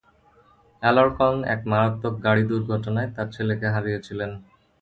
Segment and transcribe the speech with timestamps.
[0.83, 4.31] আ্যলারকন এক মারাত্মক গাড়ি দুর্ঘটনায় তার ছেলেকে হারিয়েছিলেন।